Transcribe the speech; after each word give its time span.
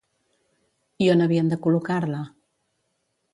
I 1.07 1.09
on 1.15 1.21
havien 1.25 1.51
de 1.51 1.59
col·locar-la? 1.67 2.23